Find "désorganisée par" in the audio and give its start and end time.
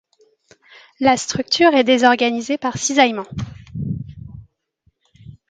1.83-2.75